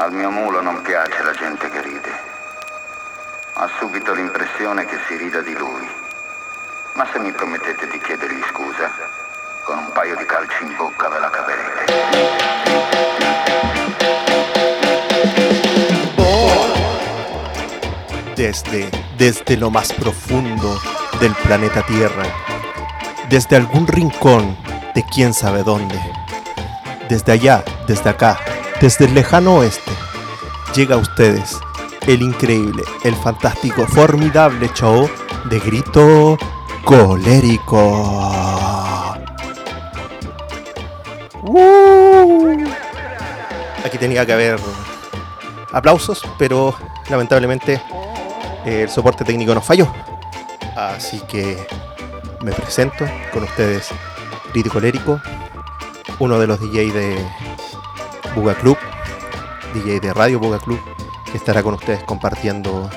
[0.00, 2.12] Al mio mulo non piace la gente che ride.
[3.54, 5.88] Ha subito l'impressione che si rida di lui.
[6.94, 8.92] Ma se mi promettete di chiedergli scusa,
[9.64, 11.84] con un paio di calci in bocca ve la caverete.
[18.36, 20.80] Desde, desde lo más profundo
[21.18, 22.22] del planeta Tierra,
[23.28, 24.56] desde algún rincón
[24.94, 26.00] de quién sabe dónde,
[27.08, 28.38] desde allá, desde acá,
[28.80, 29.87] desde el lejano oeste,
[30.78, 31.58] llega a ustedes
[32.06, 35.10] el increíble, el fantástico, formidable show
[35.46, 36.38] de grito
[36.84, 38.30] colérico.
[43.84, 44.60] Aquí tenía que haber
[45.72, 46.76] aplausos, pero
[47.10, 47.82] lamentablemente
[48.64, 49.92] eh, el soporte técnico nos falló.
[50.76, 51.66] Así que
[52.40, 53.88] me presento con ustedes,
[54.54, 55.20] Grito Colérico,
[56.20, 57.26] uno de los DJ de
[58.36, 58.77] Buga Club,
[59.78, 60.80] DJ de Radio Buga Club,
[61.30, 62.90] que estará con ustedes compartiendo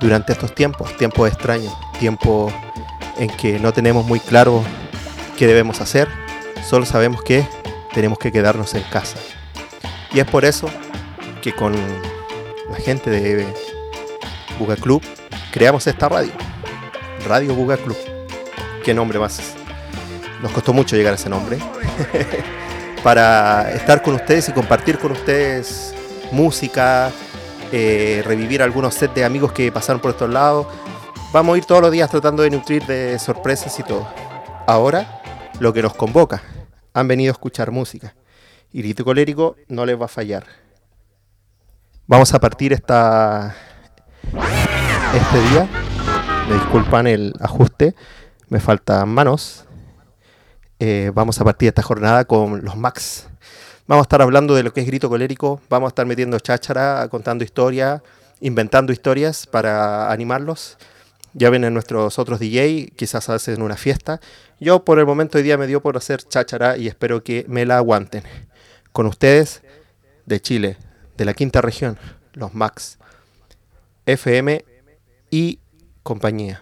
[0.00, 2.52] durante estos tiempos, tiempos extraños, tiempos
[3.18, 4.64] en que no tenemos muy claro
[5.36, 6.08] qué debemos hacer,
[6.66, 7.46] solo sabemos que
[7.92, 9.18] tenemos que quedarnos en casa.
[10.12, 10.70] Y es por eso
[11.42, 11.74] que con
[12.70, 13.46] la gente de
[14.58, 15.02] Buga Club
[15.52, 16.32] creamos esta radio,
[17.26, 17.96] Radio Buga Club.
[18.82, 19.40] ¿Qué nombre más?
[20.42, 21.58] Nos costó mucho llegar a ese nombre.
[23.02, 25.94] para estar con ustedes y compartir con ustedes
[26.32, 27.10] música,
[27.72, 30.66] eh, revivir algunos sets de amigos que pasaron por estos lados.
[31.32, 34.06] Vamos a ir todos los días tratando de nutrir de sorpresas y todo.
[34.66, 35.20] Ahora,
[35.60, 36.42] lo que nos convoca.
[36.94, 38.14] Han venido a escuchar música.
[38.72, 40.44] Y Grito Colérico no les va a fallar.
[42.06, 43.54] Vamos a partir esta,
[45.14, 45.68] este día.
[46.48, 47.94] Me disculpan el ajuste.
[48.48, 49.66] Me faltan manos.
[50.80, 53.28] Eh, vamos a partir esta jornada con los Max.
[53.88, 57.08] Vamos a estar hablando de lo que es grito colérico, vamos a estar metiendo cháchara,
[57.10, 58.02] contando historias,
[58.38, 60.76] inventando historias para animarlos.
[61.32, 64.20] Ya vienen nuestros otros DJ, quizás hacen una fiesta.
[64.60, 67.64] Yo por el momento hoy día me dio por hacer cháchara y espero que me
[67.64, 68.24] la aguanten.
[68.92, 69.62] Con ustedes,
[70.26, 70.76] de Chile,
[71.16, 71.96] de la quinta región,
[72.34, 72.98] los Max,
[74.04, 74.66] FM
[75.30, 75.60] y
[76.02, 76.60] compañía.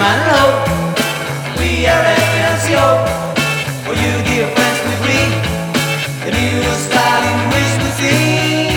[0.00, 1.58] And gentlemen.
[1.58, 2.86] We are FNCO.
[3.84, 5.30] For you, dear friends, we bring
[6.24, 8.70] the new style in which we sing.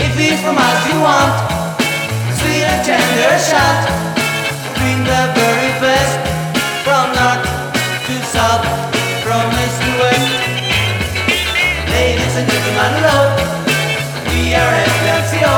[0.00, 1.34] If it's from us you want,
[2.40, 3.82] sweet and tender shout,
[4.78, 6.16] bring the very best
[6.84, 7.44] from north
[8.06, 8.64] to south,
[9.20, 10.32] from east to west.
[11.92, 13.18] Ladies and gentlemen, hello.
[14.32, 15.54] We are FNCO.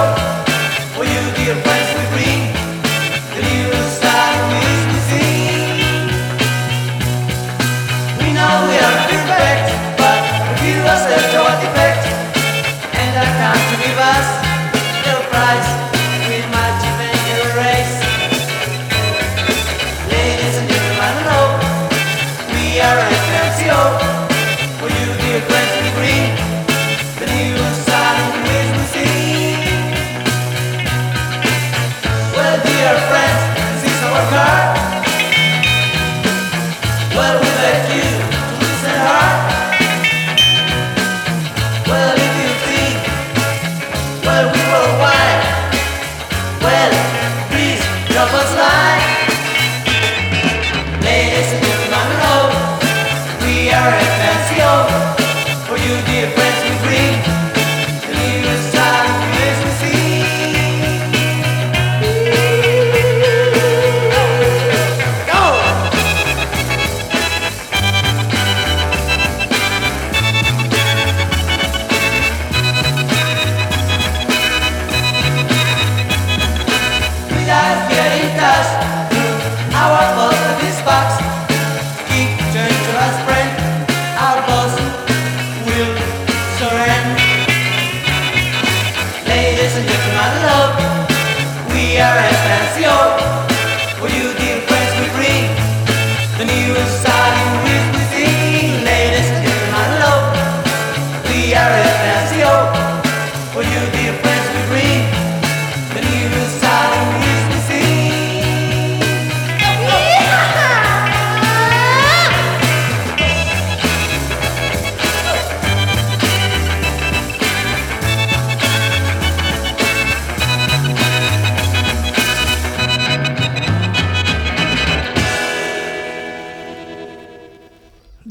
[0.97, 1.80] For you, dear friends,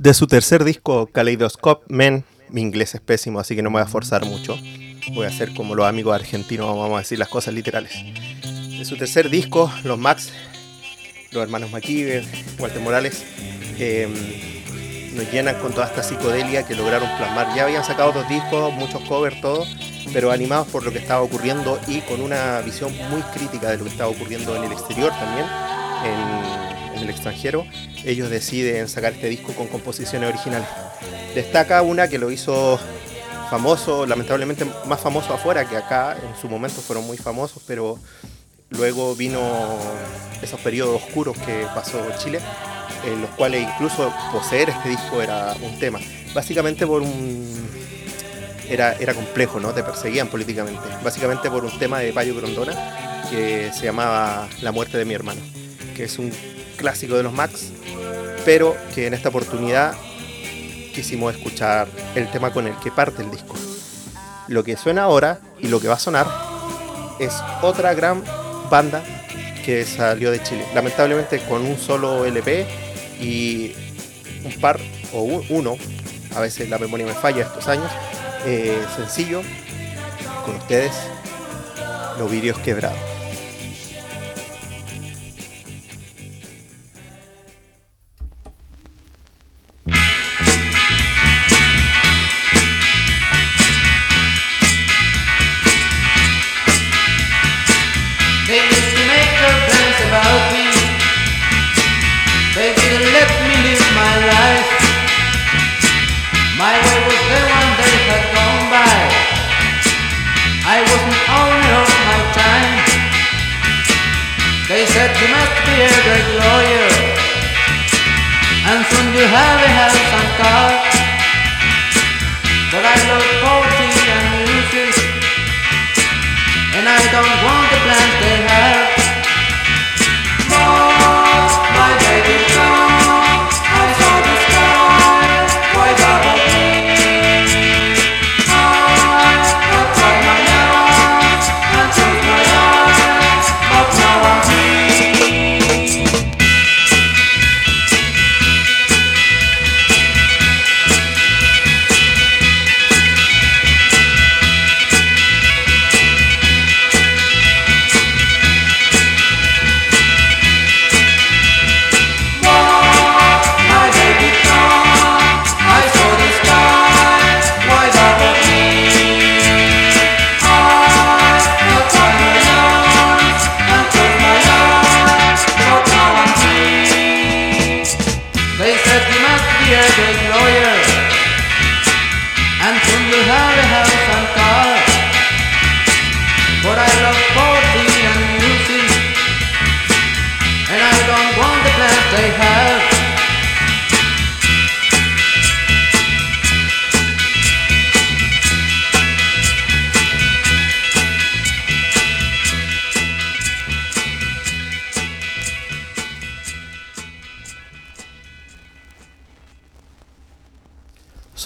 [0.09, 3.83] De su tercer disco, Kaleidoscope Men, mi inglés es pésimo, así que no me voy
[3.83, 4.57] a forzar mucho.
[5.13, 7.93] Voy a hacer como los amigos argentinos, vamos a decir las cosas literales.
[8.75, 10.31] De su tercer disco, los Max,
[11.29, 12.25] los hermanos McKeever,
[12.57, 13.23] Walter Morales,
[13.77, 14.11] em,
[15.13, 17.55] nos llenan con toda esta psicodelia que lograron plasmar.
[17.55, 19.67] Ya habían sacado dos discos, muchos covers, todo,
[20.11, 23.83] pero animados por lo que estaba ocurriendo y con una visión muy crítica de lo
[23.83, 25.45] que estaba ocurriendo en el exterior también,
[26.99, 27.65] en el extranjero.
[28.05, 30.67] Ellos deciden sacar este disco con composiciones originales.
[31.33, 32.79] Destaca una que lo hizo
[33.49, 37.97] famoso, lamentablemente más famoso afuera que acá, en su momento fueron muy famosos, pero
[38.69, 39.39] luego vino
[40.41, 42.39] esos periodos oscuros que pasó Chile,
[43.05, 45.99] en los cuales incluso poseer este disco era un tema.
[46.33, 47.69] Básicamente por un...
[48.69, 49.73] Era, era complejo, ¿no?
[49.73, 50.81] Te perseguían políticamente.
[51.03, 52.73] Básicamente por un tema de Payo Grondona
[53.31, 55.41] que se llamaba La muerte de mi hermano,
[55.95, 56.31] que es un
[56.79, 57.65] clásico de los Max,
[58.45, 59.93] pero que en esta oportunidad
[60.95, 63.55] quisimos escuchar el tema con el que parte el disco.
[64.47, 66.25] Lo que suena ahora y lo que va a sonar
[67.19, 68.23] es otra gran
[68.71, 69.03] banda
[69.65, 70.65] que salió de Chile.
[70.73, 72.65] Lamentablemente con un solo LP
[73.21, 73.75] y
[74.45, 74.79] un par
[75.13, 75.75] o un- uno,
[76.35, 77.91] a veces la memoria me falla estos años,
[78.45, 79.41] eh, sencillo,
[80.45, 80.93] con ustedes,
[82.17, 82.97] los vídeos quebrados.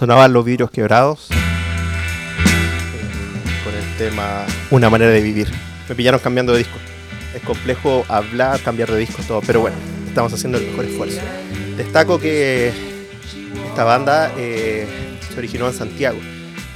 [0.03, 1.36] Sonaban los vidrios quebrados eh,
[3.63, 5.48] con el tema Una manera de vivir.
[5.88, 6.77] Me pillaron cambiando de disco.
[7.33, 11.22] Es complejo hablar, cambiar de disco, todo, pero bueno, estamos haciendo el mejor esfuerzo.
[11.77, 12.74] Destaco que
[13.69, 14.86] esta banda eh,
[15.31, 16.19] se originó en Santiago.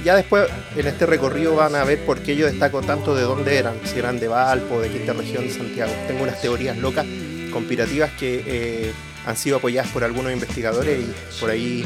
[0.02, 3.58] Ya después en este recorrido van a ver por qué yo destaco tanto de dónde
[3.58, 5.92] eran, si eran de Valpo, de quinta región de Santiago.
[6.06, 7.04] Tengo unas teorías locas,
[7.52, 8.92] conspirativas que eh,
[9.28, 11.84] han sido apoyadas por algunos investigadores y por ahí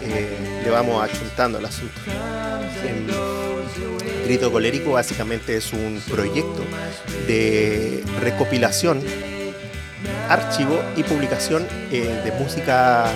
[0.00, 2.00] eh, le vamos achuntando al asunto.
[4.24, 6.64] Grito Colérico básicamente es un proyecto
[7.26, 9.02] de recopilación,
[10.30, 13.12] archivo y publicación eh, de música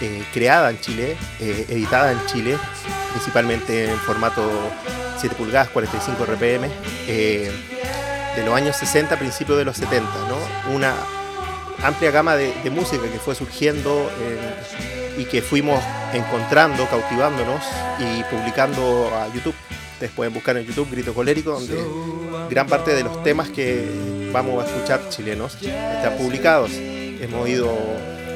[0.00, 2.58] eh, creada en Chile, editada en Chile,
[3.12, 4.42] principalmente en formato
[5.18, 6.68] 7 pulgadas, 45 RPM,
[7.06, 10.74] de los años 60, principios de los 70, ¿no?
[10.74, 10.92] Una
[11.82, 15.82] amplia gama de, música que fue surgiendo en- y que fuimos
[16.14, 17.62] encontrando, cautivándonos
[17.98, 19.54] y publicando a YouTube.
[19.94, 21.76] Ustedes pueden buscar en YouTube Grito Colérico, donde
[22.48, 23.86] gran parte de los temas que
[24.32, 26.70] vamos a escuchar chilenos están publicados.
[26.72, 27.70] Hemos ido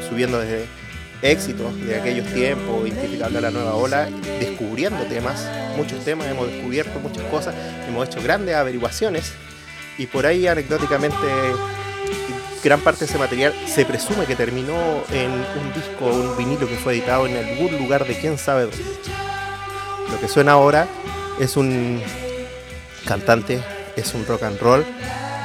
[0.09, 0.67] subiendo desde
[1.23, 7.01] éxitos de aquellos tiempos, identificando a la nueva ola, descubriendo temas, muchos temas, hemos descubierto
[7.01, 7.55] muchas cosas,
[7.89, 9.33] hemos hecho grandes averiguaciones
[9.99, 11.17] y por ahí anecdóticamente
[12.67, 14.75] gran parte de ese material se presume que terminó
[15.13, 18.79] en un disco, un vinilo que fue editado en algún lugar de quién sabe dónde.
[20.11, 20.89] Lo que suena ahora
[21.39, 22.03] es un
[23.07, 23.63] cantante,
[23.95, 24.85] es un rock and roll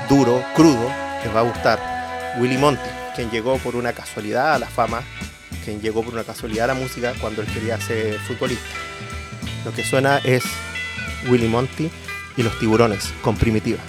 [0.09, 0.91] duro, crudo,
[1.23, 2.35] les va a gustar.
[2.39, 5.03] Willy Monty, quien llegó por una casualidad a la fama,
[5.63, 8.65] quien llegó por una casualidad a la música cuando él quería ser futbolista.
[9.63, 10.43] Lo que suena es
[11.29, 11.91] Willy Monty
[12.35, 13.79] y los tiburones con primitiva.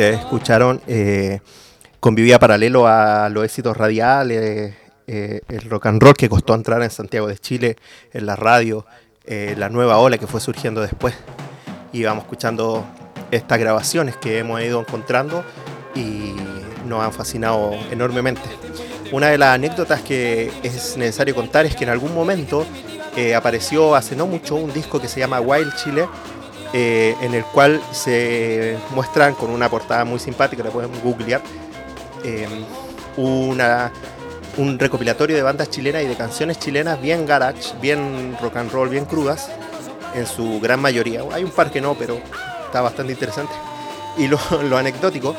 [0.00, 1.40] Ustedes escucharon eh,
[2.00, 4.74] convivía paralelo a los éxitos radiales,
[5.06, 7.76] eh, el rock and roll que costó entrar en Santiago de Chile,
[8.14, 8.86] en la radio,
[9.26, 11.14] eh, la nueva ola que fue surgiendo después.
[11.92, 12.86] Y escuchando
[13.30, 15.44] estas grabaciones que hemos ido encontrando
[15.94, 16.32] y
[16.86, 18.48] nos han fascinado enormemente.
[19.12, 22.64] Una de las anécdotas que es necesario contar es que en algún momento
[23.36, 26.06] apareció hace no mucho un disco que se llama Wild Chile,
[26.72, 31.40] eh, en el cual se muestran con una portada muy simpática, la pueden googlear,
[32.24, 32.46] eh,
[33.16, 33.92] una,
[34.56, 38.88] un recopilatorio de bandas chilenas y de canciones chilenas bien garage, bien rock and roll,
[38.88, 39.50] bien crudas,
[40.14, 41.22] en su gran mayoría.
[41.32, 42.18] Hay un par que no, pero
[42.66, 43.52] está bastante interesante.
[44.18, 45.34] Y lo, lo anecdótico,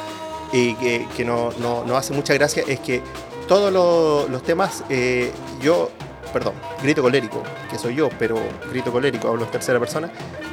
[0.53, 3.01] y que, que no, no, no hace mucha gracia, es que
[3.47, 5.89] todos lo- los temas, eh, yo,
[6.31, 8.37] perdón, grito colérico, que soy yo, pero
[8.69, 10.09] grito colérico, hablo en tercera persona,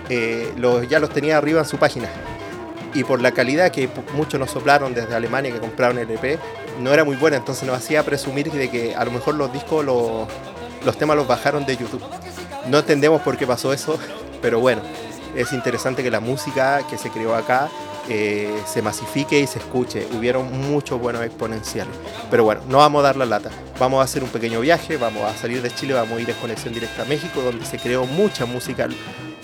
[0.09, 2.09] eh, los, ya los tenía arriba en su página.
[2.95, 6.39] Y por la calidad que muchos nos soplaron desde Alemania que compraron el EP,
[6.81, 9.85] no era muy buena, entonces nos hacía presumir de que a lo mejor los discos,
[9.85, 10.27] los,
[10.85, 12.03] los temas los bajaron de YouTube.
[12.67, 13.99] No entendemos por qué pasó eso,
[14.43, 14.83] pero bueno,
[15.35, 17.69] es interesante que la música que se creó acá
[18.09, 20.07] eh, se masifique y se escuche.
[20.17, 21.95] Hubieron muchos buenos exponenciales.
[22.31, 23.50] Pero bueno, no vamos a dar la lata.
[23.79, 26.37] Vamos a hacer un pequeño viaje, vamos a salir de Chile, vamos a ir en
[26.37, 28.88] conexión directa a México, donde se creó mucha música.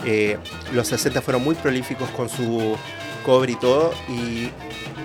[0.04, 0.38] Eh,
[0.72, 2.76] los 60 fueron muy prolíficos con su
[3.24, 4.50] cover y todo, y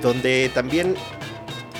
[0.01, 0.95] donde también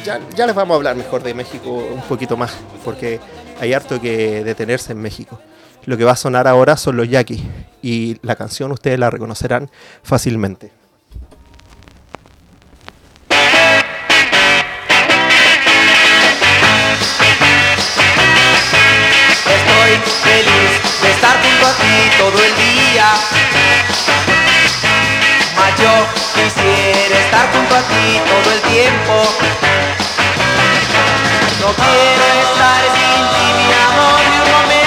[0.05, 2.55] ya, ya les vamos a hablar mejor de México un poquito más,
[2.85, 3.19] porque
[3.59, 5.39] hay harto que detenerse en México.
[5.85, 7.41] Lo que va a sonar ahora son los Yaquis,
[7.81, 9.69] y la canción ustedes la reconocerán
[10.03, 10.78] fácilmente.
[20.29, 20.71] Feliz
[21.01, 23.07] de estar junto a ti todo el día.
[25.57, 25.93] Mas yo
[26.35, 29.15] quisiera estar junto a ti todo el tiempo.
[31.61, 34.78] No quiero estar sin ti, mi amor, ni un momento.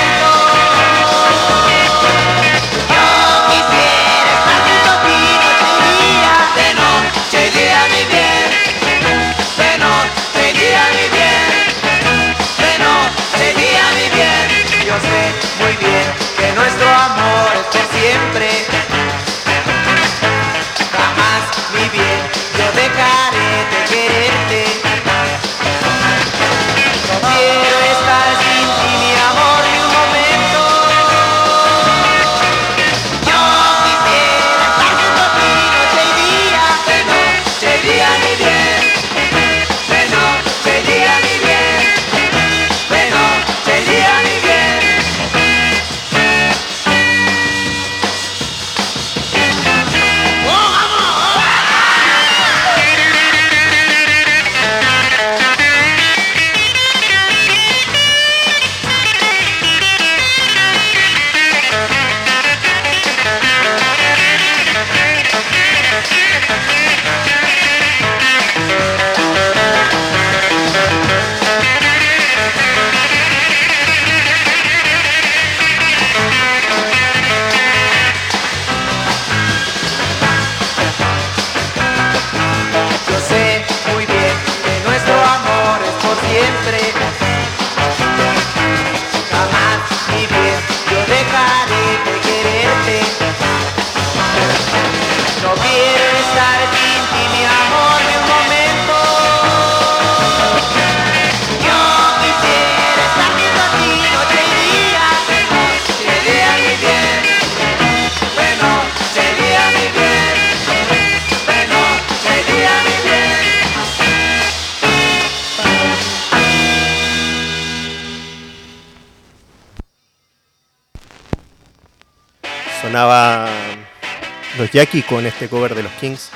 [124.73, 126.31] Jackie con este cover de los Kings.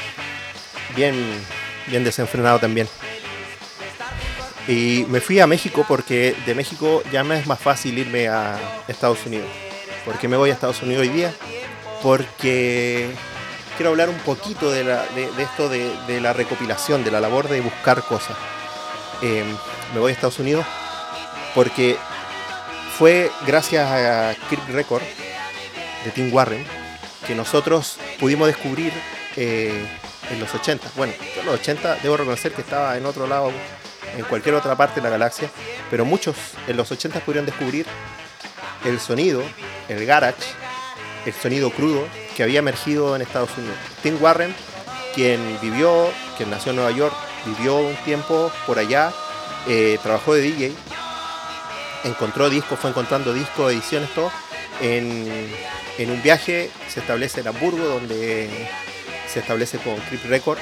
[0.94, 1.14] Bien,
[1.86, 2.88] bien desenfrenado también.
[4.68, 8.58] Y me fui a México porque de México ya me es más fácil irme a
[8.88, 9.48] Estados Unidos.
[10.04, 11.32] ¿Por qué me voy a Estados Unidos hoy día?
[12.02, 13.08] Porque
[13.76, 17.20] quiero hablar un poquito de, la- de- de esto de, de la recopilación, de la
[17.20, 18.36] labor de buscar cosas.
[19.22, 19.44] Eh,
[19.94, 20.66] me voy a Estados Unidos
[21.54, 21.96] porque
[22.99, 25.02] fue gracias a Creep Record
[26.04, 26.64] de Tim Warren
[27.26, 28.93] que nosotros pudimos descubrir
[29.36, 29.86] eh,
[30.30, 30.89] en los 80.
[30.97, 33.52] Bueno, yo en los 80 debo reconocer que estaba en otro lado,
[34.17, 35.50] en cualquier otra parte de la galaxia,
[35.91, 36.36] pero muchos
[36.67, 37.86] en los 80 pudieron descubrir
[38.84, 39.43] el sonido,
[39.89, 40.43] el garage,
[41.25, 43.76] el sonido crudo que había emergido en Estados Unidos.
[44.02, 44.54] Tim Warren,
[45.15, 49.12] quien vivió, quien nació en Nueva York, vivió un tiempo por allá,
[49.67, 50.73] eh, trabajó de DJ,
[52.04, 54.30] encontró discos, fue encontrando discos, ediciones, todo.
[54.80, 55.26] En,
[55.99, 58.49] un viaje se establece en Hamburgo, donde
[59.32, 60.58] se establece con Creep Record.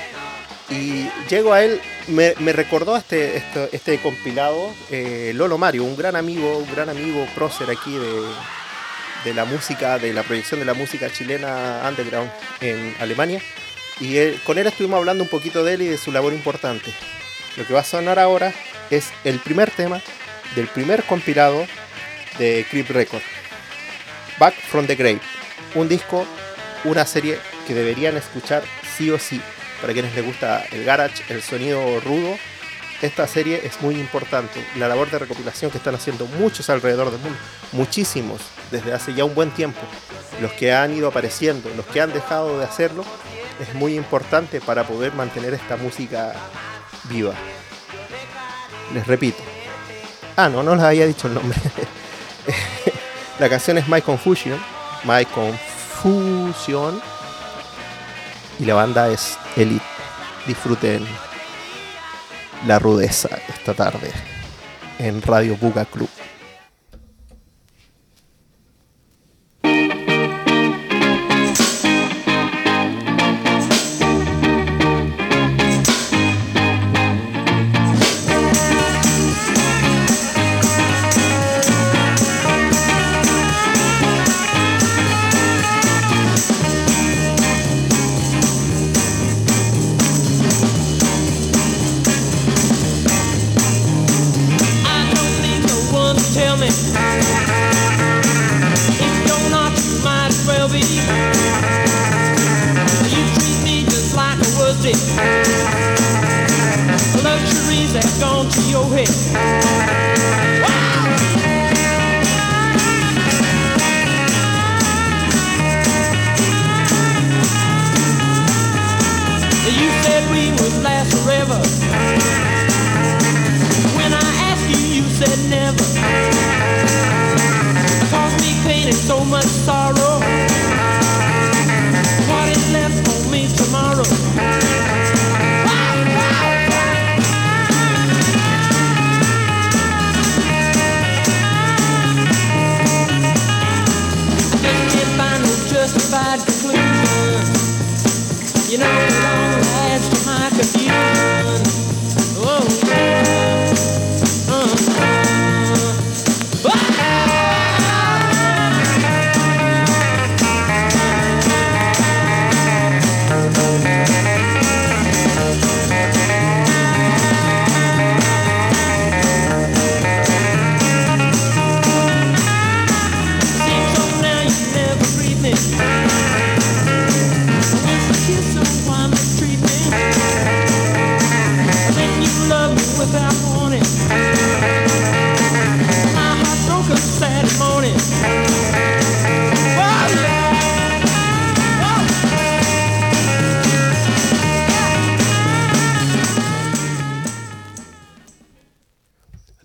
[0.71, 6.59] Y llego a él, me, recordó este, este, compilado, eh, Lolo Mario, un gran amigo,
[6.59, 8.23] un gran amigo prócer aquí de,
[9.25, 13.43] de la música, de la proyección de la música chilena underground en Alemania.
[14.01, 16.93] Y él- con él estuvimos hablando un poquito de él y de su labor importante.
[17.57, 18.53] Lo que va a sonar ahora
[18.91, 20.01] es el primer tema
[20.57, 21.67] del primer compilado
[22.39, 23.23] de Creep Record.
[24.39, 25.21] Back from the Grave.
[25.75, 26.27] Un disco,
[26.85, 28.63] una serie que deberían escuchar
[28.97, 29.41] sí o sí.
[29.81, 32.37] Para quienes les gusta el garage, el sonido rudo,
[33.03, 34.65] esta serie es muy importante.
[34.77, 37.39] La labor de recopilación que están haciendo muchos alrededor del mundo,
[37.73, 39.81] muchísimos, desde hace ya un buen tiempo.
[40.41, 43.05] Los que han ido apareciendo, los que han dejado de hacerlo,
[43.61, 46.35] es muy importante para poder mantener esta música
[47.05, 47.35] viva.
[48.93, 49.43] Les repito.
[50.37, 51.59] Ah, no, no les había dicho el nombre.
[53.41, 54.61] La canción es My Confusion.
[55.05, 57.01] My Confusion.
[58.61, 59.85] Y la banda es Elite.
[60.47, 61.05] Disfruten
[62.67, 64.13] la rudeza esta tarde
[64.99, 66.09] en Radio Buga Club.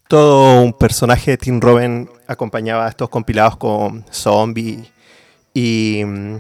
[0.10, 4.92] Todo un personaje de Tim Robin acompañaba a estos compilados con zombie
[5.54, 6.38] y mm,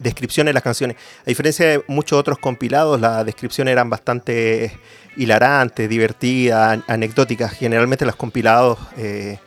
[0.00, 0.96] descripciones de las canciones.
[1.20, 4.76] A diferencia de muchos otros compilados, las descripciones eran bastante
[5.16, 7.52] hilarantes, divertidas, an- anecdóticas.
[7.52, 9.38] Generalmente los compilados eh,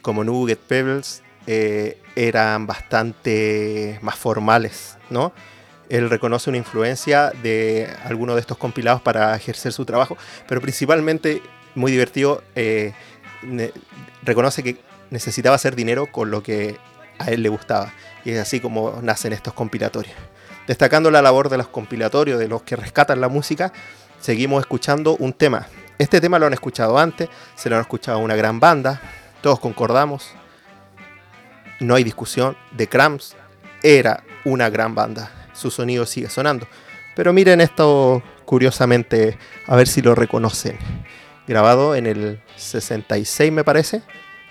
[0.00, 5.34] como Nugget Pebbles eh, eran bastante más formales, ¿no?
[5.90, 11.42] Él reconoce una influencia de alguno de estos compilados para ejercer su trabajo, pero principalmente,
[11.74, 12.92] muy divertido, eh,
[14.22, 14.78] reconoce que
[15.10, 16.78] necesitaba hacer dinero con lo que
[17.18, 17.92] a él le gustaba.
[18.24, 20.14] Y es así como nacen estos compilatorios.
[20.66, 23.72] Destacando la labor de los compilatorios, de los que rescatan la música,
[24.20, 25.66] seguimos escuchando un tema.
[25.98, 29.00] Este tema lo han escuchado antes, se lo han escuchado una gran banda,
[29.40, 30.32] todos concordamos,
[31.80, 33.34] no hay discusión, The Cramps
[33.82, 36.66] era una gran banda, su sonido sigue sonando.
[37.16, 40.78] Pero miren esto curiosamente, a ver si lo reconocen.
[41.48, 44.02] Grabado en el 66 me parece,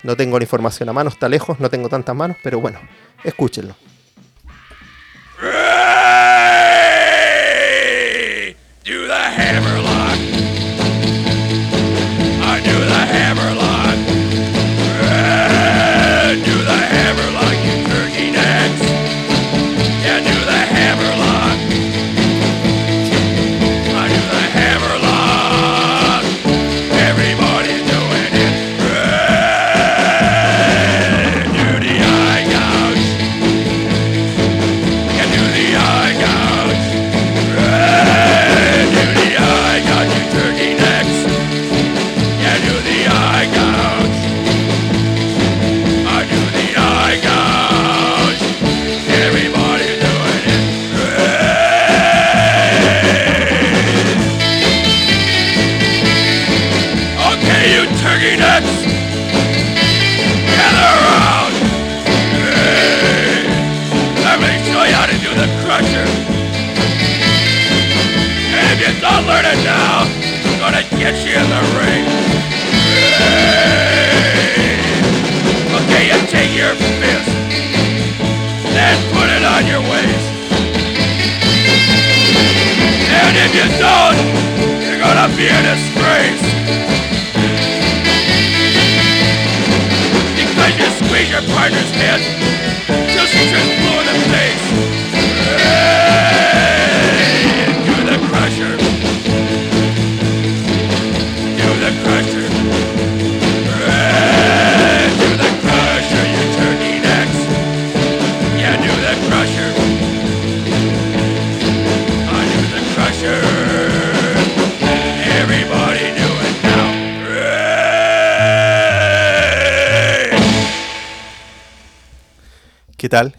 [0.01, 2.79] no tengo la información a mano, está lejos, no tengo tantas manos, pero bueno,
[3.23, 3.75] escúchenlo.
[9.07, 9.86] The hammerlock.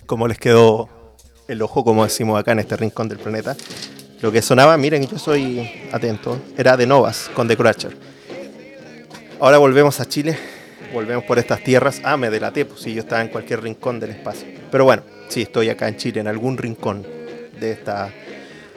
[0.08, 0.88] ¿Cómo les quedó
[1.48, 3.54] el ojo, como decimos acá en este rincón del planeta?
[4.22, 7.94] Lo que sonaba, miren, yo soy atento, era de Novas con The Crusher.
[9.38, 10.38] Ahora volvemos a Chile,
[10.94, 12.00] volvemos por estas tierras.
[12.04, 14.48] Ah, me delaté, pues sí, yo estaba en cualquier rincón del espacio.
[14.70, 17.06] Pero bueno, sí, estoy acá en Chile, en algún rincón
[17.60, 18.10] de esta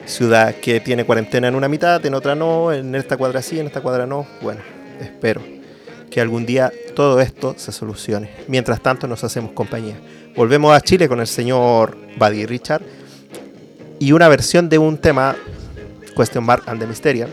[0.04, 3.68] ciudad que tiene cuarentena en una mitad, en otra no, en esta cuadra sí, en
[3.68, 4.26] esta cuadra no.
[4.42, 4.60] Bueno,
[5.00, 5.40] espero
[6.10, 8.28] que algún día todo esto se solucione.
[8.48, 9.96] Mientras tanto, nos hacemos compañía.
[10.34, 12.82] Volvemos a Chile con el señor Buddy Richard
[13.98, 15.36] y una versión de un tema,
[16.16, 17.28] Question Mark and the Mysterian,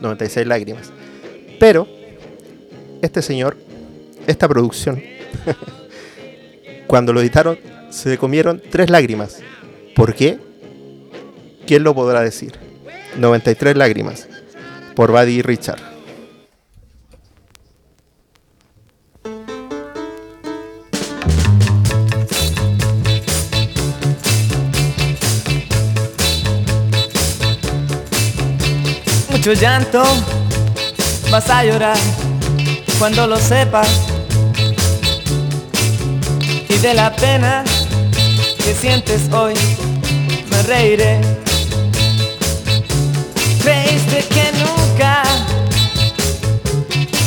[0.00, 0.92] 96 lágrimas.
[1.60, 1.86] Pero,
[3.02, 3.56] este señor,
[4.26, 5.00] esta producción,
[6.88, 7.56] cuando lo editaron,
[7.90, 9.38] se comieron tres lágrimas.
[9.94, 10.38] ¿Por qué?
[11.66, 12.54] ¿Quién lo podrá decir?
[13.16, 14.28] 93 lágrimas
[14.96, 15.93] por Buddy Richard.
[29.46, 30.02] Mucho llanto,
[31.30, 31.98] vas a llorar
[32.98, 33.86] cuando lo sepas.
[36.66, 37.62] Y de la pena
[38.64, 39.52] que sientes hoy,
[40.48, 41.20] me reiré.
[43.62, 45.22] Creíste que nunca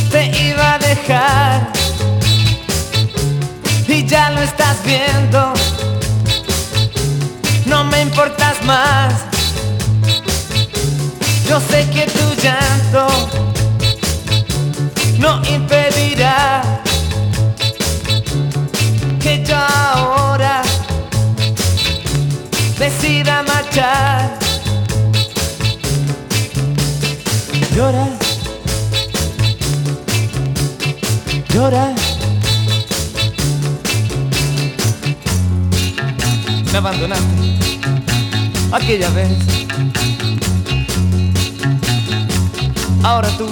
[0.09, 1.71] te iba a dejar.
[3.87, 5.53] Y ya lo estás viendo.
[7.67, 9.26] No me importas más.
[11.47, 13.07] Yo sé que tu llanto
[15.17, 16.61] no impedirá
[19.21, 20.61] que yo ahora
[22.77, 24.37] decida marchar.
[27.73, 28.07] Llora,
[31.53, 31.95] llora.
[36.71, 37.25] Me abandonaste
[38.71, 40.26] aquella vez.
[43.07, 43.47] Ahora tú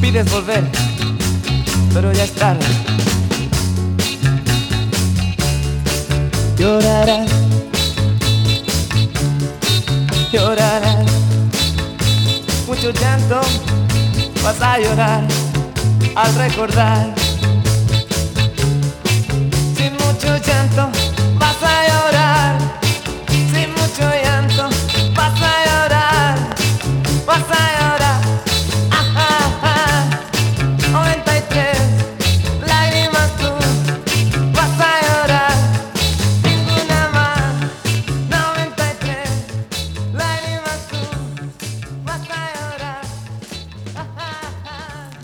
[0.00, 0.62] pides volver,
[1.92, 2.64] pero ya es tarde.
[6.56, 7.28] Llorarás,
[10.32, 11.06] llorarás,
[12.68, 13.40] mucho llanto
[14.44, 15.26] vas a llorar
[16.14, 17.12] al recordar.
[19.76, 21.01] Sin mucho llanto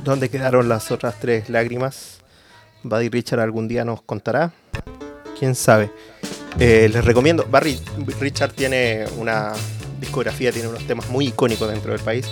[0.09, 2.21] ¿Dónde quedaron las otras tres lágrimas?
[2.83, 4.55] Buddy Richard algún día nos contará.
[5.39, 5.93] Quién sabe.
[6.59, 7.45] Eh, les recomiendo.
[7.51, 7.79] Barry
[8.19, 9.53] Richard tiene una
[10.01, 12.27] discografía, tiene unos temas muy icónicos dentro del país.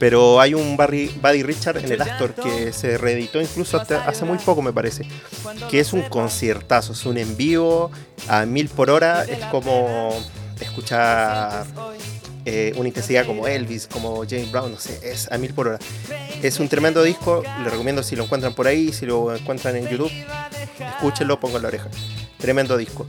[0.00, 4.24] Pero hay un Barry, Buddy Richard en el Astor que se reeditó incluso hasta hace
[4.24, 5.06] muy poco, me parece.
[5.70, 7.92] Que es un conciertazo, es un en vivo
[8.26, 9.22] a mil por hora.
[9.22, 10.10] Es como
[10.58, 11.66] escuchar
[12.44, 15.78] eh, una intensidad como Elvis, como James Brown, no sé, es a mil por hora.
[16.42, 19.88] Es un tremendo disco, les recomiendo si lo encuentran por ahí, si lo encuentran en
[19.88, 20.10] YouTube,
[20.78, 21.88] escúchenlo, pongan la oreja.
[22.38, 23.06] Tremendo disco.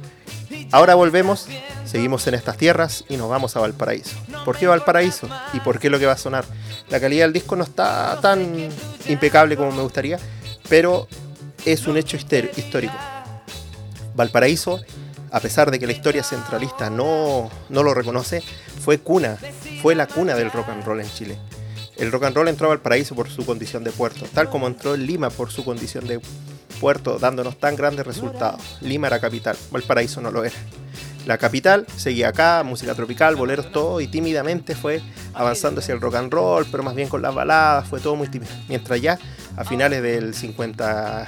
[0.72, 1.48] Ahora volvemos,
[1.86, 4.16] seguimos en estas tierras y nos vamos a Valparaíso.
[4.46, 5.30] ¿Por qué Valparaíso?
[5.54, 6.46] ¿Y por qué lo que va a sonar?
[6.90, 8.70] La calidad del disco no está tan
[9.08, 10.18] impecable como me gustaría,
[10.70, 11.08] pero
[11.66, 12.94] es un hecho histórico.
[14.16, 14.80] Valparaíso,
[15.34, 18.44] a pesar de que la historia centralista no, no lo reconoce,
[18.82, 19.36] fue cuna,
[19.82, 21.38] fue la cuna del rock and roll en Chile.
[21.98, 24.94] El rock and roll entró a Valparaíso por su condición de puerto, tal como entró
[24.94, 26.22] en Lima por su condición de
[26.80, 28.78] puerto, dándonos tan grandes resultados.
[28.82, 30.56] Lima era capital, Valparaíso no lo era.
[31.26, 35.02] La capital seguía acá, música tropical, boleros, todo, y tímidamente fue
[35.34, 38.28] avanzando hacia el rock and roll, pero más bien con las baladas, fue todo muy
[38.28, 38.52] tímido.
[38.70, 39.18] Mientras ya,
[39.58, 41.26] a finales del 50,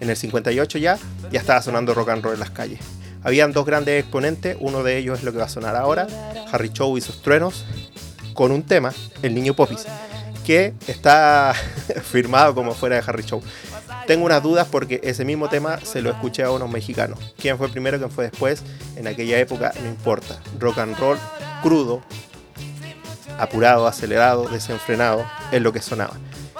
[0.00, 0.98] en el 58 ya,
[1.30, 2.80] ya estaba sonando rock and roll en las calles.
[3.24, 6.06] Habían dos grandes exponentes, uno de ellos es lo que va a sonar ahora,
[6.52, 7.64] Harry Chow y sus truenos,
[8.34, 9.86] con un tema, El Niño Popis,
[10.44, 11.54] que está
[12.04, 13.42] firmado como fuera de Harry Chow.
[14.06, 17.18] Tengo unas dudas porque ese mismo tema se lo escuché a unos mexicanos.
[17.38, 18.62] ¿Quién fue primero, quién fue después?
[18.96, 20.38] En aquella época no importa.
[20.58, 21.18] Rock and roll
[21.62, 22.02] crudo,
[23.38, 26.14] apurado, acelerado, desenfrenado, es lo que sonaba.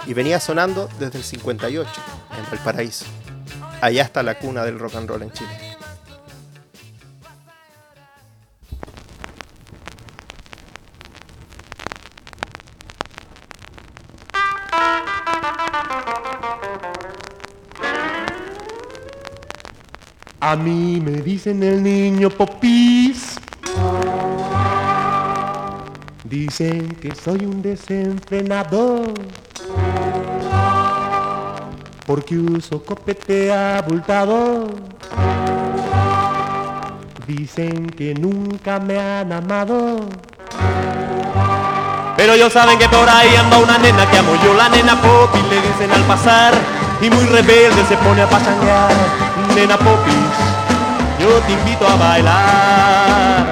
[0.07, 1.91] Y venía sonando desde el 58
[2.39, 3.05] en Valparaíso.
[3.83, 5.74] Allá está la cuna del rock and roll en Chile.
[20.47, 23.41] A mí me dicen el niño popis.
[26.23, 29.05] Dicen que soy un desenfrenado.
[32.07, 34.67] Porque uso copete abultado.
[37.27, 40.01] Dicen que nunca me han amado.
[42.19, 45.39] Pero ellos saben que por ahí anda una nena que amo yo, la nena Poppy,
[45.49, 46.53] le dicen al pasar.
[47.01, 49.25] Y muy rebelde se pone a pachanguear.
[49.55, 50.34] Nena Popis,
[51.25, 53.47] yo te invito a bailar.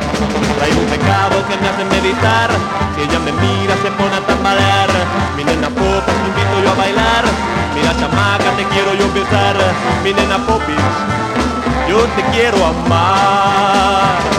[0.58, 2.50] Traigo un pecado que me hace meditar.
[2.94, 4.90] Si ella me mira se pone a tambalear.
[5.36, 7.24] Mi nena Popis, te invito yo a bailar.
[7.74, 9.56] Mira chamaca, te quiero yo besar.
[10.04, 10.84] Mi nena Popis,
[11.88, 14.31] yo te quiero amar.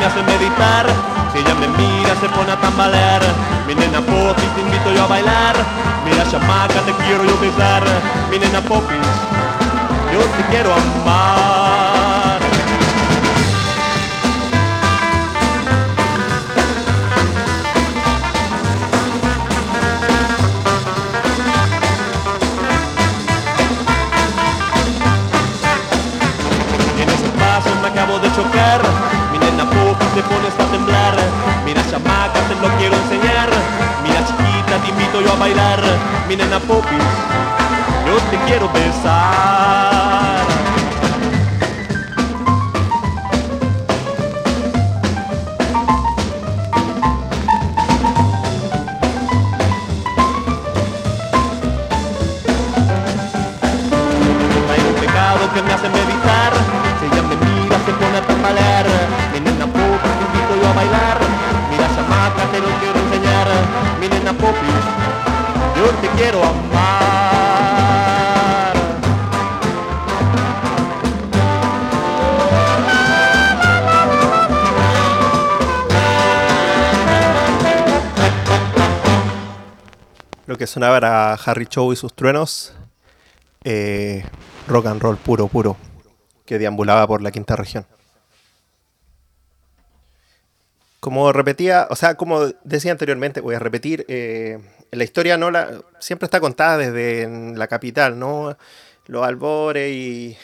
[0.00, 0.86] Me hace meditar.
[1.32, 3.22] Si ella me mira se pone a tambalear.
[3.66, 5.54] Mi nena Popis te invito yo a bailar.
[6.04, 7.82] Mira chamaca te quiero yo besar.
[8.30, 8.96] Mi nena Popis
[10.12, 11.49] Yo te quiero amar
[29.50, 31.14] Mi nena Popis te pones a temblar.
[31.64, 33.48] Mira chamaca te lo quiero enseñar.
[34.02, 35.80] Mira chiquita te invito yo a bailar.
[36.28, 37.02] Mi nena Popis
[38.06, 39.89] Yo te quiero besar
[62.60, 63.48] chamaca te lo quiero enseñar
[64.00, 64.84] Mi nena Popis
[65.76, 67.00] Yo te quiero amar
[80.46, 82.74] Lo que sonaba era Harry Chow y sus truenos.
[83.62, 84.24] eh,
[84.66, 85.76] rock and roll puro, puro.
[86.44, 87.86] que deambulaba por la quinta región.
[91.00, 94.58] Como repetía, o sea, como decía anteriormente, voy a repetir, eh,
[94.90, 98.56] la historia no la, siempre está contada desde la capital, ¿no?
[99.06, 100.36] Los albores y,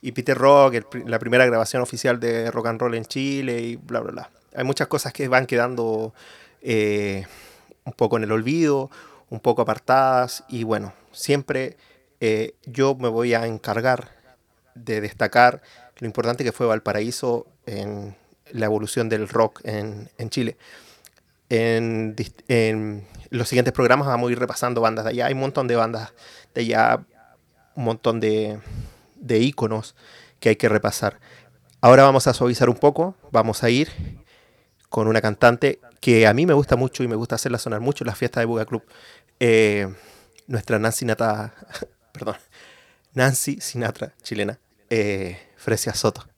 [0.00, 3.76] y Peter Rock, el la primera grabación oficial de rock and roll en Chile y
[3.76, 4.30] bla, bla, bla.
[4.54, 6.14] Hay muchas cosas que van quedando
[6.62, 7.26] eh,
[7.84, 8.90] un poco en el olvido,
[9.28, 11.76] un poco apartadas y bueno, siempre
[12.20, 14.10] eh, yo me voy a encargar
[14.74, 15.62] de destacar
[15.98, 18.16] lo importante que fue Valparaíso en
[18.52, 20.56] la evolución del rock en, en Chile.
[21.48, 22.16] En,
[23.30, 25.26] los siguientes programas vamos a ir repasando bandas de allá.
[25.26, 26.12] Hay un montón de bandas
[26.54, 27.04] de allá,
[27.74, 28.60] un montón de,
[29.16, 29.94] de íconos
[30.40, 31.20] que hay que repasar.
[31.80, 33.88] Ahora vamos a suavizar un poco, vamos a ir
[34.88, 38.04] con una cantante que a mí me gusta mucho y me gusta hacerla sonar mucho
[38.04, 38.82] en las fiestas de Buga Club.
[39.38, 39.88] Eh,
[40.46, 41.54] nuestra Nancy Nata,
[42.12, 42.36] perdón,
[43.14, 44.58] Nancy Sinatra, chilena,
[44.88, 46.29] eh, Fresia Soto.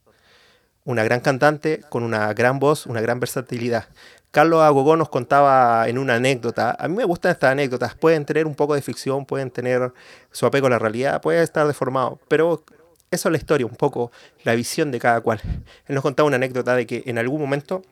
[0.84, 3.86] Una gran cantante con una gran voz, una gran versatilidad.
[4.32, 6.74] Carlos Agogó nos contaba en una anécdota.
[6.78, 7.94] A mí me gustan estas anécdotas.
[7.94, 9.92] Pueden tener un poco de ficción, pueden tener
[10.30, 12.64] su apego a la realidad, puede estar deformado, pero
[13.10, 14.10] eso es la historia, un poco
[14.42, 15.40] la visión de cada cual.
[15.86, 17.82] Él nos contaba una anécdota de que en algún momento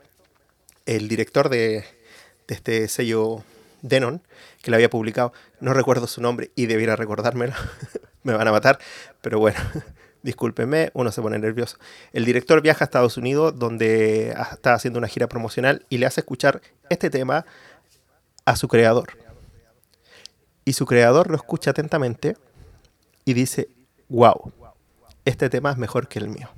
[0.86, 1.84] el director de,
[2.48, 3.44] de este sello
[3.82, 4.22] Denon,
[4.62, 7.52] que lo había publicado, no recuerdo su nombre y debiera recordármelo,
[8.22, 8.78] me van a matar,
[9.20, 9.58] pero bueno,
[10.22, 11.78] discúlpenme, uno se pone nervioso.
[12.12, 16.20] El director viaja a Estados Unidos donde está haciendo una gira promocional y le hace
[16.20, 17.46] escuchar este tema
[18.44, 19.18] a su creador.
[20.64, 22.36] Y su creador lo escucha atentamente
[23.24, 23.68] y dice,
[24.08, 24.52] wow,
[25.24, 26.48] este tema es mejor que el mío.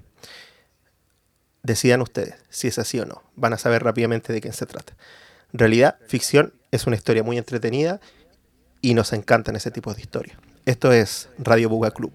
[1.63, 3.23] Decidan ustedes si es así o no.
[3.37, 4.97] Van a saber rápidamente de quién se trata.
[5.53, 8.01] En realidad, ficción es una historia muy entretenida
[8.81, 10.37] y nos encantan ese tipo de historias.
[10.65, 12.13] Esto es Radio Buga Club.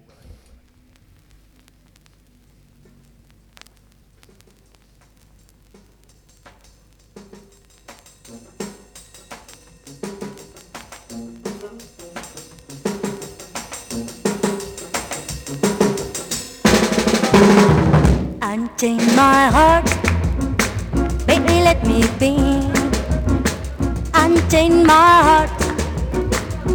[18.80, 19.86] Unchain my heart,
[21.26, 22.38] baby, let me be.
[24.14, 25.50] Unchain my heart,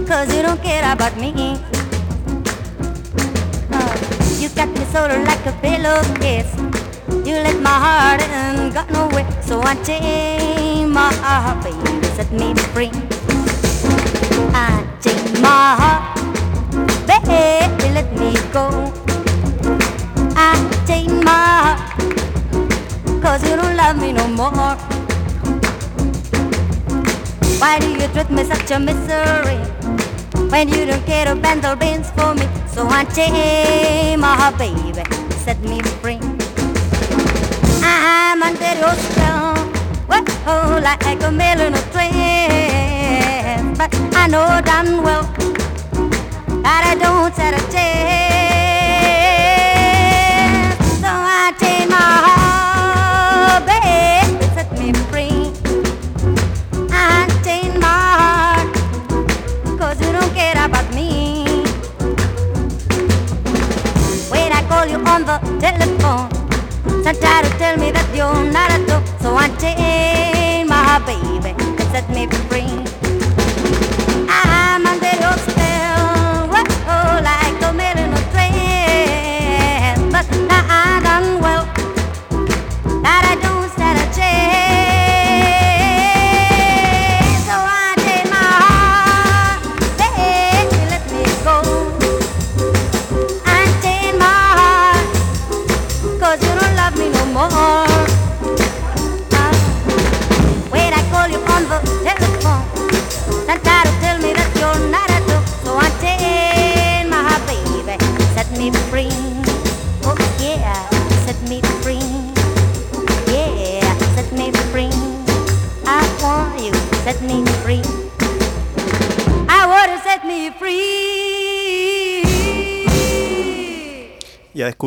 [0.05, 1.31] cause you don't care about me.
[3.71, 3.93] Oh,
[4.37, 6.53] you got me sort of like a pillowcase.
[7.25, 9.25] You let my heart and got nowhere.
[9.41, 12.91] So unchain my heart, baby, set me free.
[14.51, 16.19] Unchain my heart,
[17.07, 19.02] baby, let me go.
[20.35, 20.53] I
[20.85, 21.79] take my heart
[23.21, 24.75] Cause you don't love me no more.
[27.59, 29.59] Why do you treat me such a misery?
[30.49, 32.47] When you don't care to bend the reins for me.
[32.67, 35.03] So I take my heart baby.
[35.37, 36.19] Set me free.
[37.81, 39.55] I'm under your spell
[40.07, 45.23] Whoa, like a million of twins But I know damn well
[46.63, 48.52] That I don't stand a chance
[54.55, 55.51] set me free.
[56.91, 58.67] And chain my heart,
[59.77, 61.09] 'cause you don't care about me.
[64.31, 66.29] When I call you on the telephone,
[67.03, 71.53] Santa will tell me that you're not a dog So, Auntie, my baby,
[71.93, 72.72] let me free.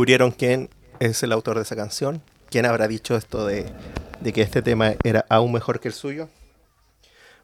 [0.06, 2.22] Descubrieron quién es el autor de esa canción.
[2.48, 3.66] ¿Quién habrá dicho esto de,
[4.20, 6.28] de que este tema era aún mejor que el suyo?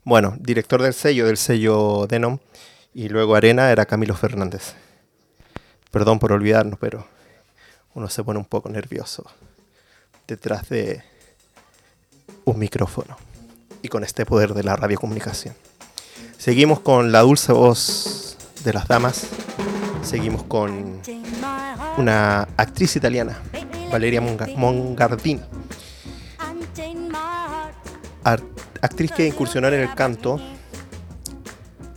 [0.05, 2.39] Bueno, director del sello, del sello Denom,
[2.95, 4.75] y luego Arena era Camilo Fernández.
[5.91, 7.05] Perdón por olvidarnos, pero
[7.95, 9.25] uno se pone un poco nervioso
[10.29, 11.03] detrás de
[12.45, 13.17] un micrófono
[13.83, 15.57] y con este poder de la radiocomunicación.
[16.39, 19.27] Seguimos con la dulce voz de las damas.
[20.03, 21.01] Seguimos con
[21.97, 23.39] una actriz italiana,
[23.91, 25.41] Valeria Monga- Mongardini,
[28.25, 28.43] ar-
[28.81, 30.41] actriz que incursionó en el canto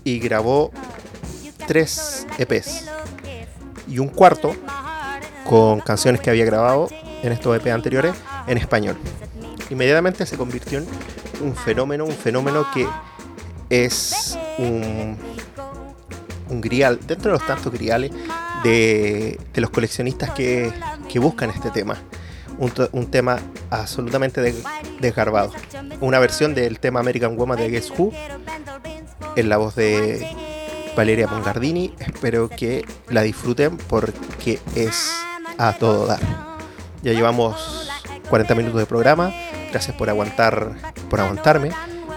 [0.04, 0.72] y grabó
[1.68, 2.86] tres EPs
[3.88, 4.56] y un cuarto
[5.50, 6.88] con canciones que había grabado
[7.24, 8.14] en estos EP anteriores
[8.48, 8.98] en español.
[9.70, 10.88] Inmediatamente se convirtió en
[11.42, 12.88] un fenómeno, un fenómeno que
[13.70, 15.18] es un,
[16.50, 18.12] un grial, dentro de los tantos griales
[18.64, 20.72] de, los coleccionistas que,
[21.10, 21.98] que buscan este tema.
[22.58, 23.38] Un, un tema
[23.70, 24.56] absolutamente de-
[25.02, 25.52] desgarbado.
[26.00, 28.12] Una versión del tema American Woman de Guess Who
[29.36, 30.26] en la voz de
[30.96, 31.94] Valeria Mongardini.
[32.00, 35.12] Espero que la disfruten porque es
[35.58, 36.22] a todo dar.
[37.04, 37.90] Ya llevamos
[38.30, 39.34] 40 minutos de programa.
[39.72, 40.72] Gracias por aguantar,
[41.10, 41.72] por aguantarme.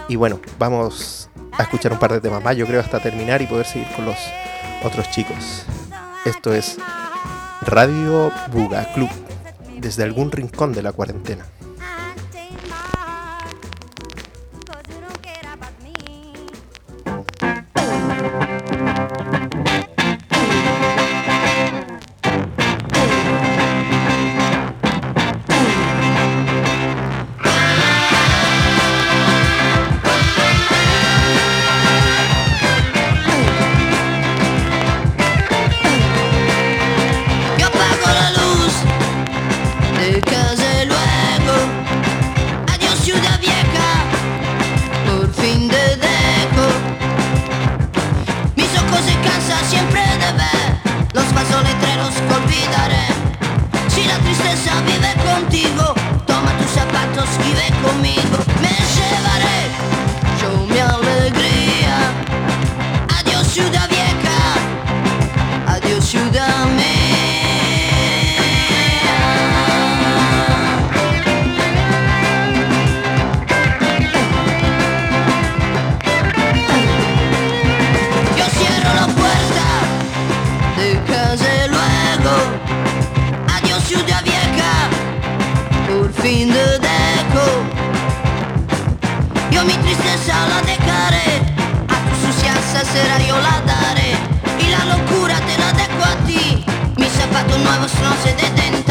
[0.07, 1.18] Y bueno, vamos
[1.59, 4.05] a escuchar un par de temas más, yo creo, hasta terminar y poder seguir con
[4.05, 4.15] los
[4.81, 5.65] otros chicos.
[6.25, 6.77] Esto es
[7.61, 9.09] Radio Buga Club,
[9.77, 11.45] desde algún rincón de la cuarentena.
[97.89, 98.88] Zapatos nuevos no se detendrán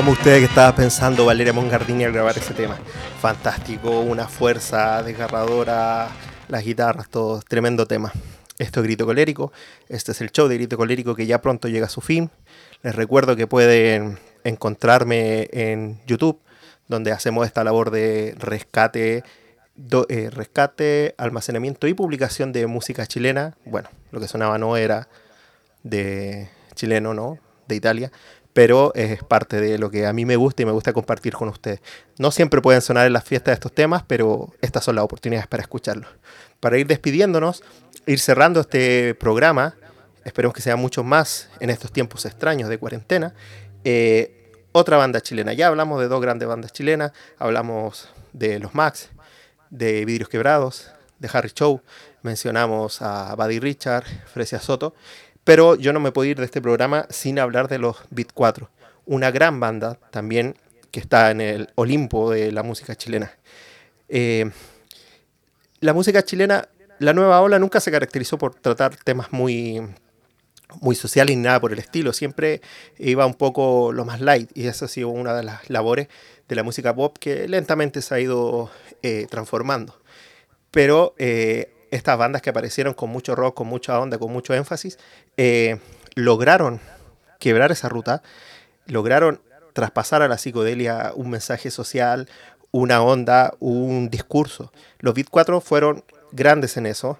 [0.00, 2.78] Dígame usted que estaba pensando Valeria Mongardini al grabar ese tema.
[3.20, 6.08] Fantástico, una fuerza desgarradora,
[6.48, 8.10] las guitarras, todo, tremendo tema.
[8.56, 9.52] Esto es Grito Colérico.
[9.90, 12.30] Este es el show de Grito Colérico que ya pronto llega a su fin.
[12.82, 16.40] Les recuerdo que pueden encontrarme en YouTube,
[16.88, 19.22] donde hacemos esta labor de rescate,
[19.76, 23.54] do- eh, rescate, almacenamiento y publicación de música chilena.
[23.66, 25.08] Bueno, lo que sonaba no era
[25.82, 27.36] de chileno, ¿no?
[27.68, 28.10] De Italia.
[28.52, 31.48] Pero es parte de lo que a mí me gusta y me gusta compartir con
[31.48, 31.80] ustedes.
[32.18, 35.62] No siempre pueden sonar en las fiestas estos temas, pero estas son las oportunidades para
[35.62, 36.10] escucharlos.
[36.58, 37.62] Para ir despidiéndonos,
[38.06, 39.76] ir cerrando este programa,
[40.24, 43.34] esperemos que sean muchos más en estos tiempos extraños de cuarentena.
[43.84, 44.36] eh,
[44.72, 45.52] otra banda chilena.
[45.52, 49.10] Ya hablamos de dos grandes bandas chilenas, hablamos de los Max,
[49.70, 51.82] de Vidrios Quebrados, de Harry Show,
[52.22, 54.94] mencionamos a Buddy Richard, Fresia Soto,
[55.44, 58.70] pero yo no me puedo ir de este programa sin hablar de los Beat 4,
[59.06, 60.56] una gran banda también
[60.90, 63.32] que está en el Olimpo de la música chilena.
[64.08, 64.50] Eh,
[65.80, 66.68] la música chilena,
[66.98, 69.80] la nueva ola nunca se caracterizó por tratar temas muy,
[70.80, 72.12] muy sociales ni nada por el estilo.
[72.12, 72.60] Siempre
[72.98, 76.08] iba un poco lo más light y eso ha sido una de las labores
[76.48, 78.70] de la música pop que lentamente se ha ido
[79.02, 80.00] eh, transformando.
[80.70, 84.98] Pero eh, estas bandas que aparecieron con mucho rock, con mucha onda, con mucho énfasis,
[85.42, 85.78] eh,
[86.16, 86.80] lograron
[87.38, 88.22] quebrar esa ruta,
[88.84, 89.40] lograron
[89.72, 92.28] traspasar a la psicodelia un mensaje social,
[92.72, 94.70] una onda, un discurso.
[94.98, 97.18] Los Beat 4 fueron grandes en eso.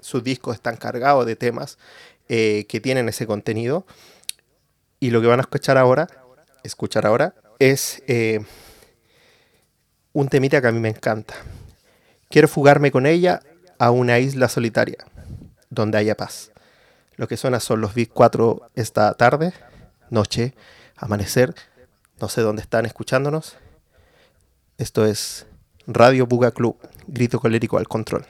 [0.00, 1.78] Sus discos están cargados de temas
[2.28, 3.86] eh, que tienen ese contenido.
[4.98, 6.08] Y lo que van a escuchar ahora,
[6.64, 8.40] escuchar ahora, es eh,
[10.12, 11.34] un temita que a mí me encanta.
[12.30, 13.42] Quiero fugarme con ella
[13.78, 15.06] a una isla solitaria,
[15.70, 16.50] donde haya paz.
[17.16, 19.52] Lo que suena son los Beat 4 esta tarde,
[20.10, 20.54] noche,
[20.96, 21.54] amanecer.
[22.20, 23.56] No sé dónde están escuchándonos.
[24.78, 25.46] Esto es
[25.86, 28.26] Radio Buga Club, grito colérico al control.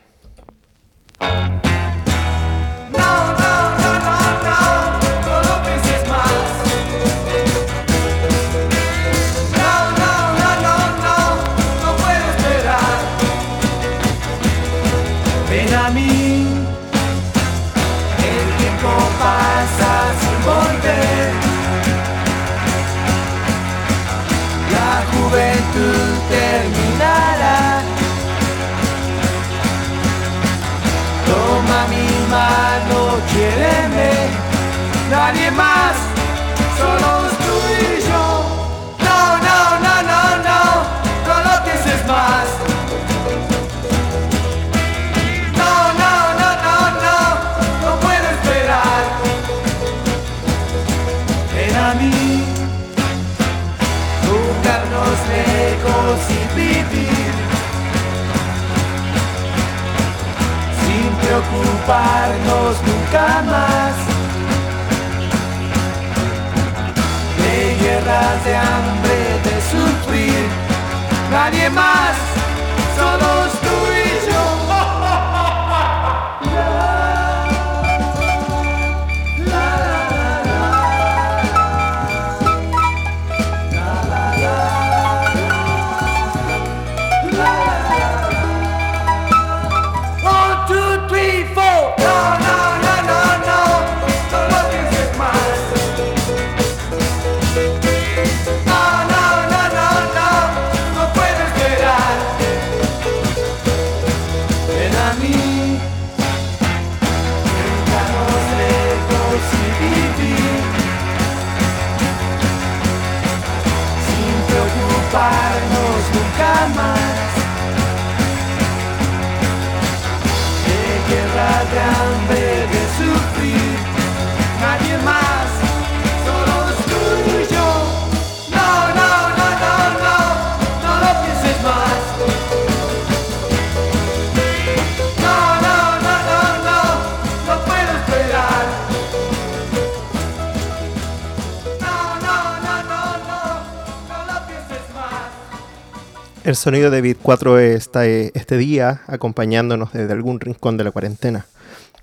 [146.55, 151.46] El sonido de Beat 4 está este día acompañándonos desde algún rincón de la cuarentena.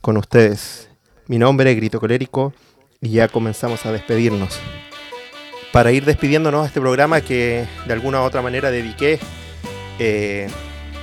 [0.02, 0.90] Con ustedes,
[1.28, 2.54] mi nombre es Grito Colérico
[3.00, 4.60] y ya comenzamos a despedirnos.
[5.72, 9.20] Para ir despidiéndonos de este programa que de alguna u otra manera dediqué
[10.00, 10.50] eh,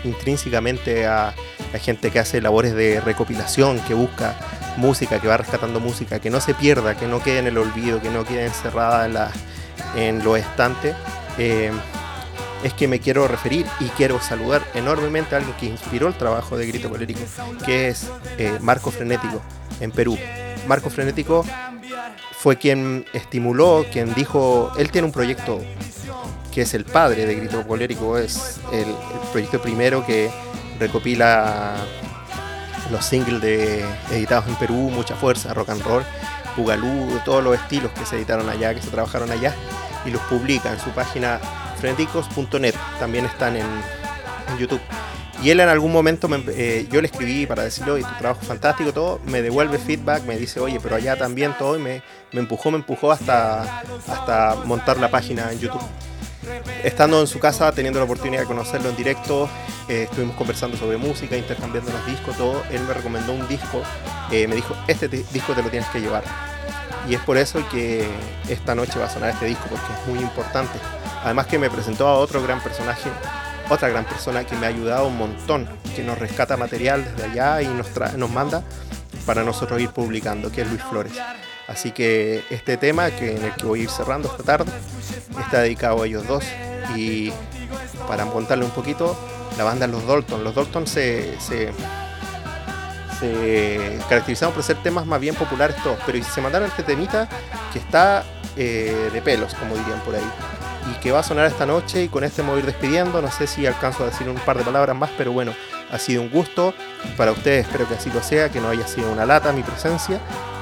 [0.04, 1.34] intrínsecamente a
[1.72, 4.36] la gente que hace labores de recopilación, que busca
[4.76, 8.02] música, que va rescatando música, que no se pierda, que no quede en el olvido,
[8.02, 9.30] que no quede encerrada en, la,
[9.96, 10.94] en los estantes.
[11.38, 11.70] Eh,
[12.62, 16.56] es que me quiero referir y quiero saludar enormemente a alguien que inspiró el trabajo
[16.56, 17.20] de Grito Colérico,
[17.64, 19.40] que es eh, Marco Frenético
[19.80, 20.18] en Perú.
[20.66, 21.44] Marco Frenético
[22.32, 25.60] fue quien estimuló, quien dijo, él tiene un proyecto
[26.52, 28.86] que es el padre de Grito Colérico, es el,
[29.32, 30.30] proyecto primero que
[30.80, 31.76] recopila
[32.90, 36.04] los singles de, editados en Perú, Mucha Fuerza, Rock and Roll,
[36.56, 39.54] Bugalú, todos los estilos que se editaron allá, que se trabajaron allá,
[40.04, 41.40] y los publica en su página
[41.78, 43.66] freneticos.net, también están en,
[44.58, 44.80] YouTube.
[45.42, 48.40] Y él en algún momento, me- eh, yo le escribí para decirle, oye, tu trabajo
[48.42, 52.02] es fantástico, todo, me devuelve feedback, me dice, oye, pero allá también todo, y me,
[52.32, 55.82] me empujó, me empujó hasta, hasta montar la página en YouTube.
[56.82, 59.48] Estando en su casa, teniendo la oportunidad de conocerlo en directo,
[59.88, 62.62] eh, estuvimos conversando sobre música, intercambiando los discos, todo.
[62.70, 63.82] Él me recomendó un disco,
[64.30, 66.24] eh, me dijo, este disco te lo tienes que llevar.
[67.08, 68.08] Y es por eso que
[68.48, 70.78] esta noche va a sonar este disco, porque es muy importante.
[71.24, 73.10] Además que me presentó a otro gran personaje,
[73.68, 77.62] otra gran persona que me ha ayudado un montón, que nos rescata material desde allá
[77.62, 78.62] y nos, nos manda
[79.26, 81.12] para nosotros ir publicando, que es Luis Flores.
[81.68, 84.72] Así que este tema, que en el que voy a ir cerrando esta tarde,
[85.38, 86.44] está dedicado a ellos dos.
[86.96, 87.30] Y
[88.06, 89.16] para contarle un poquito,
[89.58, 90.42] la banda Los Dalton.
[90.42, 91.72] Los Dalton se, se,
[93.20, 97.28] se caracterizaron por ser temas más bien populares todos, pero se mandaron este temita
[97.72, 98.24] que está
[98.56, 100.57] eh, de pelos, como dirían por ahí.
[100.90, 103.20] Y que va a sonar esta noche y con este me voy a ir despidiendo.
[103.20, 105.52] No sé si alcanzo a decir un par de palabras más, pero bueno,
[105.90, 106.74] ha sido un gusto
[107.16, 110.20] para ustedes, espero que así lo sea, que no haya sido una lata mi presencia.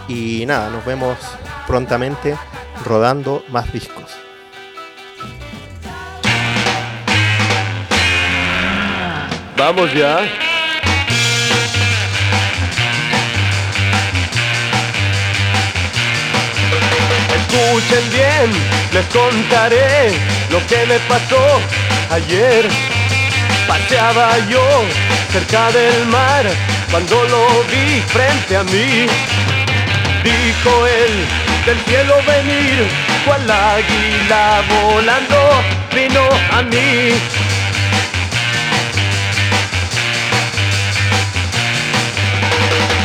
[0.08, 1.18] Y nada, nos vemos
[1.66, 2.36] prontamente
[2.84, 4.16] rodando más discos.
[9.56, 10.45] Vamos ya.
[17.56, 18.52] Escuchen bien,
[18.92, 20.12] les contaré
[20.50, 21.58] lo que me pasó
[22.10, 22.68] ayer.
[23.66, 24.84] Paseaba yo
[25.32, 26.44] cerca del mar
[26.90, 29.06] cuando lo vi frente a mí.
[30.22, 31.26] Dijo él,
[31.64, 32.88] del cielo venir,
[33.24, 35.62] cual águila volando,
[35.94, 37.14] vino a mí.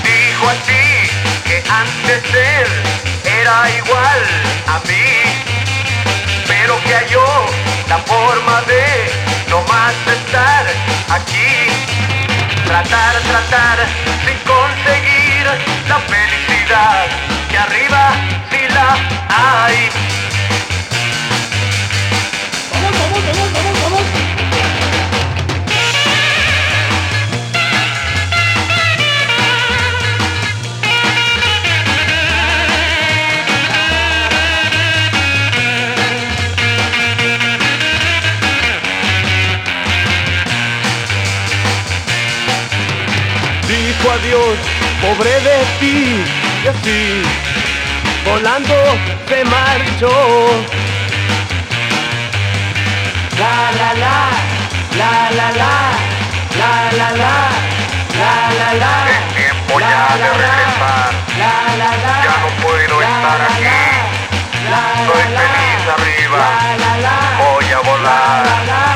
[0.03, 1.09] Dijo así
[1.45, 3.10] que antes él
[3.41, 4.21] era igual
[4.67, 5.05] a mí,
[6.47, 7.25] pero que halló
[7.89, 8.85] la forma de
[9.49, 10.65] no más estar
[11.09, 11.53] aquí.
[12.65, 13.77] Tratar, tratar
[14.25, 15.45] sin conseguir
[15.89, 17.07] la felicidad
[17.49, 18.11] que arriba
[18.51, 18.89] sí la
[19.29, 20.20] hay.
[44.19, 44.57] Dijo adiós,
[45.01, 46.23] pobre de ti,
[46.63, 47.21] y así,
[48.25, 48.73] volando
[49.27, 50.09] se marchó.
[53.39, 54.15] La la la,
[54.97, 55.73] la la la,
[56.59, 57.33] la la la,
[58.19, 58.93] la la la.
[59.09, 61.11] Es tiempo ya de regresar.
[62.23, 63.79] Ya no puedo estar aquí.
[65.07, 66.43] Soy feliz arriba.
[67.39, 68.90] Voy a volar.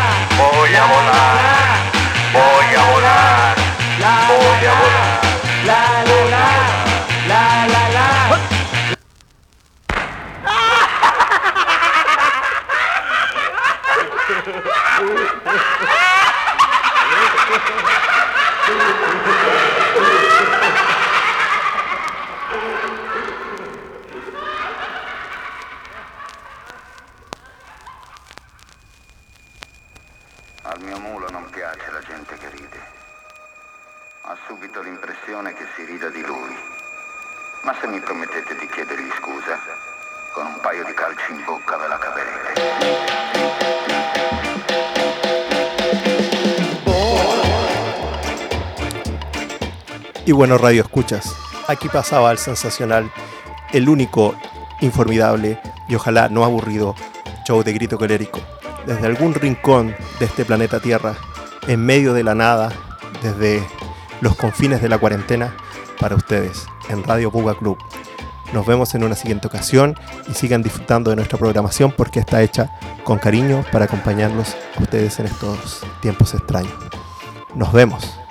[50.28, 51.36] Y bueno, Radio Escuchas,
[51.67, 53.11] aquí pasaba el sensacional,
[53.71, 54.34] el único,
[54.82, 56.95] informidable y ojalá no aburrido
[57.47, 58.39] show de grito colérico.
[58.88, 61.15] Desde algún rincón de este planeta Tierra,
[61.67, 62.71] en medio de la nada,
[63.21, 63.63] desde
[64.19, 65.55] los confines de la cuarentena,
[65.99, 67.78] para ustedes, en Radio Buga Club.
[68.51, 69.95] Nos vemos en una siguiente ocasión
[70.28, 72.71] y sigan disfrutando de nuestra programación porque está hecha
[73.03, 76.73] con cariño para acompañarlos a ustedes en estos tiempos extraños.
[77.53, 78.24] Nos vemos.